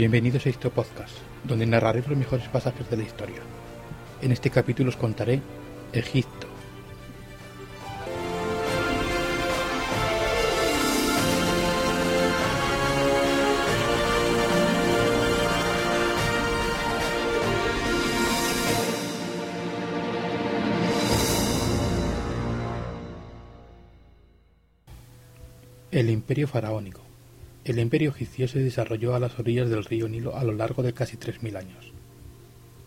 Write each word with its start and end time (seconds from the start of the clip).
Bienvenidos 0.00 0.46
a 0.46 0.48
este 0.48 0.70
podcast, 0.70 1.14
donde 1.44 1.66
narraré 1.66 2.02
los 2.08 2.16
mejores 2.16 2.48
pasajes 2.48 2.88
de 2.88 2.96
la 2.96 3.02
historia. 3.02 3.42
En 4.22 4.32
este 4.32 4.48
capítulo 4.48 4.88
os 4.88 4.96
contaré 4.96 5.42
Egipto. 5.92 6.46
El 25.90 26.08
Imperio 26.08 26.48
Faraónico. 26.48 27.09
El 27.70 27.78
imperio 27.78 28.10
egipcio 28.10 28.48
se 28.48 28.58
desarrolló 28.58 29.14
a 29.14 29.20
las 29.20 29.38
orillas 29.38 29.70
del 29.70 29.84
río 29.84 30.08
Nilo 30.08 30.36
a 30.36 30.42
lo 30.42 30.50
largo 30.50 30.82
de 30.82 30.92
casi 30.92 31.16
3.000 31.16 31.56
años. 31.56 31.92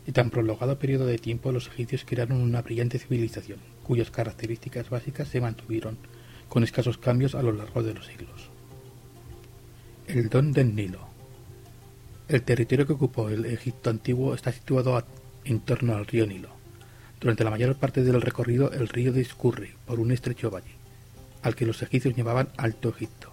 En 0.06 0.12
tan 0.12 0.30
prolongado 0.30 0.78
periodo 0.78 1.06
de 1.06 1.18
tiempo 1.18 1.54
los 1.54 1.68
egipcios 1.68 2.04
crearon 2.06 2.42
una 2.42 2.62
brillante 2.62 3.00
civilización, 3.00 3.60
cuyas 3.84 4.12
características 4.12 4.90
básicas 4.90 5.30
se 5.30 5.40
mantuvieron 5.40 5.98
con 6.50 6.66
escasos 6.66 6.98
cambios 6.98 7.34
a 7.34 7.42
lo 7.42 7.54
largo 7.54 7.82
de 7.82 7.94
los 7.94 8.08
siglos. 8.08 8.50
El 10.06 10.28
Don 10.28 10.52
del 10.52 10.76
Nilo. 10.76 11.08
El 12.28 12.42
territorio 12.42 12.86
que 12.86 12.92
ocupó 12.92 13.30
el 13.30 13.46
Egipto 13.46 13.90
antiguo 13.90 14.34
está 14.34 14.52
situado 14.52 15.02
en 15.46 15.62
torno 15.62 15.96
al 15.96 16.08
río 16.08 16.28
Nilo. 16.28 16.50
Durante 17.22 17.46
la 17.46 17.52
mayor 17.52 17.78
parte 17.78 18.04
del 18.04 18.22
recorrido 18.22 18.70
el 18.74 18.90
río 18.90 19.14
discurre 19.14 19.78
por 19.86 20.02
un 20.02 20.12
estrecho 20.12 20.52
valle, 20.52 20.76
al 21.42 21.56
que 21.56 21.66
los 21.66 21.82
egipcios 21.82 22.18
llamaban 22.18 22.50
Alto 22.58 22.90
Egipto. 22.90 23.33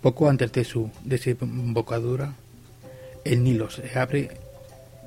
Poco 0.00 0.28
antes 0.28 0.52
de 0.52 0.64
su 0.64 0.90
desembocadura, 1.04 2.34
el 3.24 3.42
Nilo 3.42 3.70
se 3.70 3.98
abre 3.98 4.30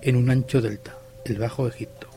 en 0.01 0.15
un 0.15 0.29
ancho 0.29 0.61
delta, 0.61 0.97
el 1.25 1.37
Bajo 1.37 1.67
Egipto. 1.67 2.07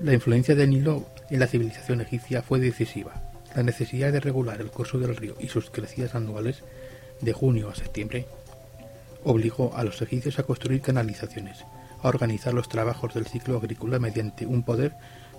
La 0.00 0.14
influencia 0.14 0.54
del 0.54 0.70
Nilo 0.70 1.06
en 1.30 1.40
la 1.40 1.46
civilización 1.46 2.00
egipcia 2.00 2.42
fue 2.42 2.60
decisiva. 2.60 3.22
La 3.54 3.62
necesidad 3.62 4.12
de 4.12 4.20
regular 4.20 4.60
el 4.60 4.70
curso 4.70 4.98
del 4.98 5.16
río 5.16 5.34
y 5.40 5.48
sus 5.48 5.70
crecidas 5.70 6.14
anuales 6.14 6.62
de 7.20 7.32
junio 7.32 7.70
a 7.70 7.74
septiembre 7.74 8.26
obligó 9.24 9.74
a 9.74 9.82
los 9.82 10.00
egipcios 10.02 10.38
a 10.38 10.44
construir 10.44 10.80
canalizaciones, 10.80 11.64
a 12.02 12.08
organizar 12.08 12.54
los 12.54 12.68
trabajos 12.68 13.14
del 13.14 13.26
ciclo 13.26 13.56
agrícola 13.56 13.98
mediante 13.98 14.46
un 14.46 14.62
poder 14.62 14.94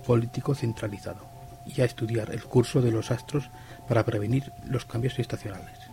político 0.06 0.54
centralizado 0.54 1.26
y 1.66 1.80
a 1.80 1.84
estudiar 1.84 2.30
el 2.30 2.42
curso 2.44 2.82
de 2.82 2.90
los 2.90 3.10
astros 3.10 3.50
para 3.88 4.04
prevenir 4.04 4.52
los 4.68 4.84
cambios 4.84 5.18
estacionales. 5.18 5.87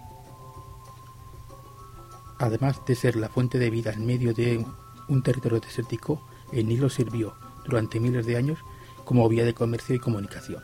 Además 2.37 2.81
de 2.85 2.95
ser 2.95 3.15
la 3.15 3.29
fuente 3.29 3.59
de 3.59 3.69
vida 3.69 3.93
en 3.93 4.05
medio 4.05 4.33
de 4.33 4.65
un 5.07 5.23
territorio 5.23 5.59
desértico, 5.59 6.27
el 6.51 6.67
Nilo 6.67 6.89
sirvió 6.89 7.35
durante 7.65 7.99
miles 7.99 8.25
de 8.25 8.37
años 8.37 8.59
como 9.03 9.27
vía 9.29 9.45
de 9.45 9.53
comercio 9.53 9.95
y 9.95 9.99
comunicación. 9.99 10.61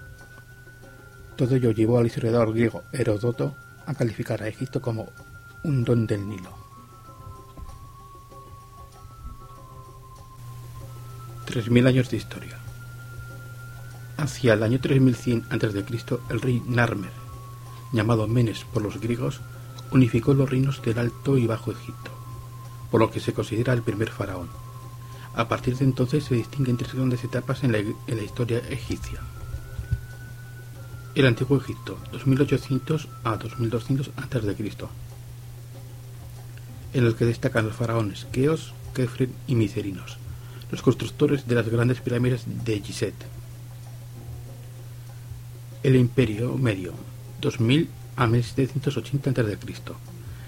Todo 1.38 1.56
ello 1.56 1.72
llevó 1.72 1.98
al 1.98 2.08
historiador 2.08 2.54
griego 2.54 2.84
Heródoto 2.92 3.56
a 3.86 3.94
calificar 3.94 4.44
a 4.44 4.48
Egipto 4.48 4.82
como 4.82 5.10
un 5.64 5.84
don 5.84 6.08
del 6.08 6.28
Nilo. 6.28 6.62
3.000 11.48 11.88
años 11.88 12.10
de 12.10 12.18
historia. 12.18 12.58
Hacia 14.18 14.54
el 14.54 14.64
año 14.64 14.80
3100 14.80 15.46
a.C., 15.50 16.20
el 16.30 16.42
rey 16.42 16.64
Narmer, 16.66 17.12
llamado 17.92 18.28
Menes 18.28 18.64
por 18.64 18.82
los 18.82 19.00
griegos, 19.02 19.42
unificó 19.92 20.34
los 20.34 20.50
reinos 20.50 20.82
del 20.82 20.98
Alto 20.98 21.38
y 21.38 21.48
Bajo 21.48 21.72
Egipto, 21.72 22.12
por 22.90 23.02
lo 23.02 23.12
que 23.12 23.20
se 23.20 23.34
considera 23.34 23.74
el 23.74 23.84
primer 23.84 24.10
faraón. 24.10 24.50
A 25.34 25.48
partir 25.48 25.78
de 25.78 25.86
entonces 25.86 26.26
se 26.26 26.36
distinguen 26.36 26.78
tres 26.78 26.94
grandes 26.94 27.24
etapas 27.24 27.64
en 27.64 27.72
la, 27.72 27.80
historia 28.22 28.60
egipcia. 28.70 29.20
El 31.16 31.26
Antiguo 31.26 31.58
Egipto, 31.58 31.98
2800 32.12 33.08
a 33.24 33.38
2200 33.38 34.12
a.C., 34.16 34.88
en 36.94 37.06
el 37.06 37.16
que 37.16 37.26
destacan 37.26 37.66
los 37.66 37.76
faraones 37.76 38.28
Keos, 38.32 38.74
Kefren 38.94 39.34
y 39.48 39.56
Micerinos, 39.56 40.18
los 40.72 40.82
constructores 40.82 41.48
de 41.48 41.56
las 41.56 41.70
grandes 41.70 42.02
pirámides 42.02 42.44
de 42.66 42.82
Gizeh. 42.82 43.14
El 45.84 45.96
Imperio 45.96 46.58
Medio, 46.58 46.94
2000 47.40 47.90
a 48.16 48.28
1780 48.28 49.30
a.C., 49.30 49.58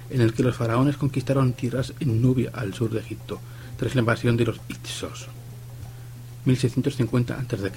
en 0.09 0.21
el 0.21 0.33
que 0.33 0.43
los 0.43 0.55
faraones 0.55 0.97
conquistaron 0.97 1.53
tierras 1.53 1.93
en 1.99 2.21
Nubia 2.21 2.51
al 2.53 2.73
sur 2.73 2.91
de 2.91 2.99
Egipto, 2.99 3.39
tras 3.77 3.95
la 3.95 4.01
invasión 4.01 4.37
de 4.37 4.45
los 4.45 4.61
Ixos, 4.69 5.27
1650 6.45 7.33
a.C. 7.35 7.71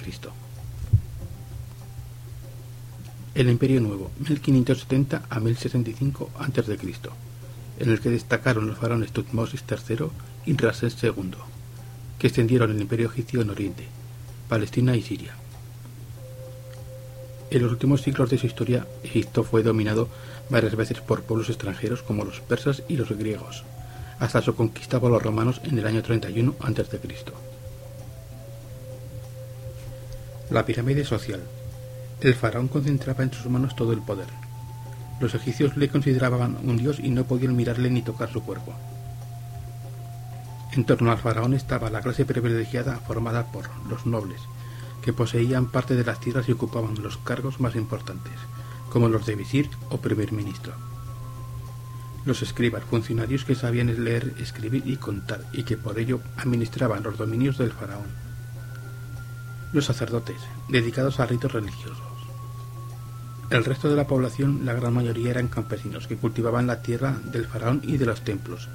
El 3.33 3.49
Imperio 3.49 3.81
Nuevo, 3.81 4.11
1570 4.19 5.23
a 5.29 5.39
1065 5.39 6.31
a.C., 6.39 6.77
en 7.79 7.89
el 7.89 7.99
que 7.99 8.09
destacaron 8.09 8.67
los 8.67 8.77
faraones 8.77 9.11
Tutmosis 9.11 9.63
III 9.69 10.07
y 10.45 10.57
Rases 10.57 10.97
II, 11.01 11.31
que 12.17 12.27
extendieron 12.27 12.71
el 12.71 12.81
Imperio 12.81 13.09
egipcio 13.09 13.41
en 13.41 13.51
Oriente, 13.51 13.87
Palestina 14.49 14.95
y 14.95 15.01
Siria. 15.01 15.35
En 17.49 17.61
los 17.61 17.71
últimos 17.71 18.01
siglos 18.01 18.29
de 18.29 18.37
su 18.37 18.45
historia, 18.45 18.85
Egipto 19.03 19.43
fue 19.43 19.63
dominado 19.63 20.09
varias 20.49 20.75
veces 20.75 20.99
por 20.99 21.23
pueblos 21.23 21.49
extranjeros 21.49 22.03
como 22.03 22.25
los 22.25 22.41
persas 22.41 22.83
y 22.89 22.97
los 22.97 23.09
griegos, 23.09 23.63
hasta 24.19 24.41
su 24.41 24.53
conquista 24.53 24.99
por 24.99 25.11
los 25.11 25.23
romanos 25.23 25.61
en 25.63 25.79
el 25.79 25.87
año 25.87 26.03
31 26.03 26.55
a.C. 26.59 26.99
La 30.49 30.65
pirámide 30.65 31.05
social. 31.05 31.41
El 32.19 32.33
faraón 32.33 32.67
concentraba 32.67 33.23
en 33.23 33.31
sus 33.31 33.45
manos 33.45 33.75
todo 33.75 33.93
el 33.93 34.01
poder. 34.01 34.27
Los 35.21 35.33
egipcios 35.33 35.77
le 35.77 35.87
consideraban 35.87 36.57
un 36.63 36.77
dios 36.77 36.99
y 36.99 37.09
no 37.09 37.23
podían 37.23 37.55
mirarle 37.55 37.89
ni 37.89 38.01
tocar 38.01 38.29
su 38.29 38.43
cuerpo. 38.43 38.73
En 40.73 40.83
torno 40.83 41.11
al 41.11 41.17
faraón 41.17 41.53
estaba 41.53 41.89
la 41.89 42.01
clase 42.01 42.25
privilegiada 42.25 42.97
formada 42.97 43.45
por 43.51 43.69
los 43.87 44.05
nobles, 44.05 44.41
que 45.01 45.13
poseían 45.13 45.67
parte 45.67 45.95
de 45.95 46.03
las 46.03 46.19
tierras 46.19 46.49
y 46.49 46.51
ocupaban 46.51 47.01
los 47.01 47.17
cargos 47.17 47.59
más 47.59 47.75
importantes, 47.75 48.33
como 48.89 49.09
los 49.09 49.25
de 49.25 49.35
visir 49.35 49.69
o 49.89 49.97
primer 49.97 50.31
ministro. 50.31 50.73
Los 52.25 52.41
escribas, 52.41 52.83
funcionarios 52.83 53.45
que 53.45 53.55
sabían 53.55 54.03
leer, 54.03 54.33
escribir 54.39 54.83
y 54.85 54.97
contar, 54.97 55.45
y 55.53 55.63
que 55.63 55.77
por 55.77 55.97
ello 55.97 56.19
administraban 56.35 57.03
los 57.03 57.17
dominios 57.17 57.57
del 57.57 57.71
faraón. 57.71 58.07
Los 59.71 59.85
sacerdotes, 59.85 60.41
dedicados 60.67 61.19
a 61.19 61.25
ritos 61.25 61.53
religiosos. 61.53 62.01
El 63.49 63.63
resto 63.63 63.89
de 63.89 63.95
la 63.95 64.07
población, 64.07 64.65
la 64.65 64.73
gran 64.73 64.93
mayoría 64.93 65.31
eran 65.31 65.47
campesinos 65.47 66.07
que 66.07 66.17
cultivaban 66.17 66.67
la 66.67 66.81
tierra 66.81 67.17
del 67.31 67.45
faraón 67.45 67.81
y 67.81 67.95
de 67.95 68.05
los 68.05 68.21
templos, 68.21 68.67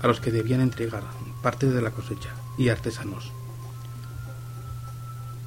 a 0.00 0.06
los 0.06 0.20
que 0.20 0.30
debían 0.30 0.60
entregar 0.60 1.02
parte 1.42 1.68
de 1.68 1.82
la 1.82 1.90
cosecha, 1.90 2.30
y 2.56 2.68
artesanos, 2.68 3.32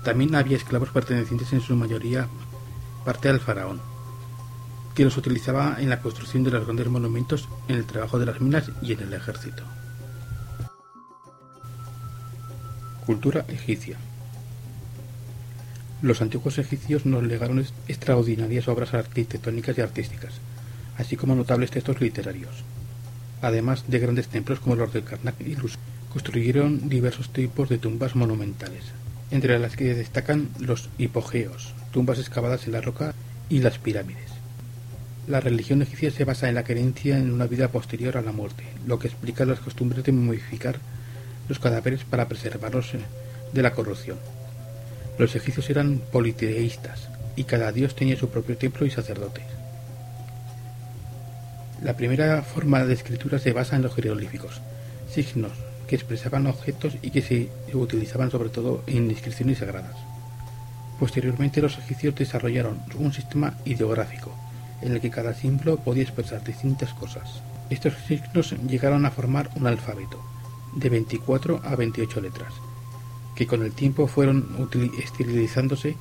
también 0.05 0.35
había 0.35 0.55
esclavos 0.55 0.89
pertenecientes 0.89 1.51
en 1.51 1.61
su 1.61 1.75
mayoría 1.75 2.27
parte 3.03 3.27
al 3.27 3.39
faraón, 3.39 3.81
que 4.93 5.03
los 5.03 5.17
utilizaba 5.17 5.77
en 5.79 5.89
la 5.89 5.99
construcción 5.99 6.43
de 6.43 6.51
los 6.51 6.63
grandes 6.63 6.87
monumentos, 6.87 7.49
en 7.67 7.77
el 7.77 7.85
trabajo 7.85 8.19
de 8.19 8.27
las 8.27 8.39
minas 8.39 8.71
y 8.83 8.93
en 8.93 8.99
el 9.01 9.13
ejército. 9.13 9.63
Cultura 13.03 13.45
egipcia. 13.49 13.97
Los 16.03 16.21
antiguos 16.21 16.59
egipcios 16.59 17.07
nos 17.07 17.23
legaron 17.23 17.65
extraordinarias 17.87 18.67
obras 18.67 18.93
arquitectónicas 18.93 19.75
y 19.77 19.81
artísticas, 19.81 20.35
así 20.99 21.17
como 21.17 21.33
notables 21.33 21.71
textos 21.71 21.99
literarios, 21.99 22.63
además 23.41 23.85
de 23.87 23.99
grandes 23.99 24.27
templos 24.27 24.59
como 24.59 24.75
los 24.75 24.93
del 24.93 25.03
Karnak 25.03 25.41
y 25.41 25.55
Luz, 25.55 25.79
construyeron 26.13 26.89
diversos 26.89 27.33
tipos 27.33 27.69
de 27.69 27.79
tumbas 27.79 28.15
monumentales, 28.15 28.83
entre 29.35 29.59
las 29.59 29.75
que 29.75 29.93
destacan 29.93 30.49
los 30.59 30.89
hipogeos, 30.97 31.73
tumbas 31.91 32.19
excavadas 32.19 32.65
en 32.65 32.73
la 32.73 32.81
roca, 32.81 33.13
y 33.49 33.59
las 33.59 33.77
pirámides. 33.77 34.31
La 35.27 35.39
religión 35.39 35.81
egipcia 35.81 36.11
se 36.11 36.25
basa 36.25 36.49
en 36.49 36.55
la 36.55 36.63
creencia 36.63 37.17
en 37.17 37.31
una 37.31 37.45
vida 37.45 37.67
posterior 37.67 38.17
a 38.17 38.21
la 38.21 38.31
muerte, 38.31 38.63
lo 38.87 38.97
que 38.97 39.07
explica 39.07 39.45
las 39.45 39.59
costumbres 39.59 40.03
de 40.03 40.11
modificar 40.11 40.77
los 41.47 41.59
cadáveres 41.59 42.03
para 42.03 42.27
preservarlos 42.27 42.93
eh, 42.95 42.99
de 43.53 43.61
la 43.61 43.73
corrupción. 43.73 44.17
Los 45.17 45.35
egipcios 45.35 45.69
eran 45.69 46.01
politeístas 46.11 47.09
y 47.35 47.43
cada 47.43 47.71
dios 47.71 47.95
tenía 47.95 48.17
su 48.17 48.29
propio 48.29 48.57
templo 48.57 48.85
y 48.85 48.91
sacerdotes. 48.91 49.45
La 51.83 51.97
primera 51.97 52.41
forma 52.41 52.85
de 52.85 52.93
escritura 52.93 53.37
se 53.37 53.53
basa 53.53 53.75
en 53.75 53.83
los 53.83 53.93
jeroglíficos, 53.93 54.61
signos 55.11 55.53
que 55.87 55.95
expresaban 55.95 56.47
objetos 56.47 56.97
y 57.01 57.11
que 57.11 57.21
se 57.21 57.49
utilizaban 57.73 58.31
sobre 58.31 58.49
todo 58.49 58.83
en 58.87 59.09
inscripciones 59.09 59.59
sagradas. 59.59 59.95
Posteriormente 60.99 61.61
los 61.61 61.77
egipcios 61.77 62.15
desarrollaron 62.15 62.81
un 62.97 63.11
sistema 63.13 63.55
ideográfico, 63.65 64.31
en 64.81 64.93
el 64.93 65.01
que 65.01 65.09
cada 65.09 65.33
símbolo 65.33 65.77
podía 65.77 66.03
expresar 66.03 66.43
distintas 66.43 66.93
cosas. 66.93 67.41
Estos 67.69 67.93
signos 68.07 68.55
llegaron 68.67 69.05
a 69.05 69.11
formar 69.11 69.49
un 69.55 69.67
alfabeto, 69.67 70.21
de 70.75 70.89
24 70.89 71.61
a 71.63 71.75
28 71.75 72.21
letras, 72.21 72.53
que 73.35 73.47
con 73.47 73.63
el 73.63 73.71
tiempo 73.71 74.07
fueron 74.07 74.69
estilizándose 74.99 75.95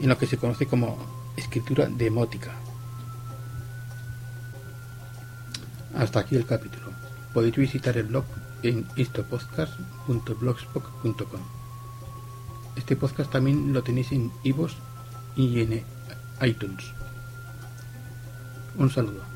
en 0.00 0.08
lo 0.08 0.18
que 0.18 0.26
se 0.26 0.36
conoce 0.36 0.66
como 0.66 0.96
escritura 1.36 1.86
demótica. 1.86 2.52
Hasta 5.96 6.20
aquí 6.20 6.36
el 6.36 6.46
capítulo. 6.46 6.90
Podéis 7.32 7.56
visitar 7.56 7.96
el 7.96 8.04
blog 8.04 8.24
en 8.64 8.86
istopodcast.blogspot.com. 8.96 11.40
Este 12.76 12.96
podcast 12.96 13.30
también 13.30 13.72
lo 13.72 13.82
tenéis 13.82 14.12
en 14.12 14.30
iVoox 14.42 14.74
y 15.36 15.60
en 15.60 15.82
iTunes. 16.42 16.84
Un 18.76 18.90
saludo. 18.90 19.33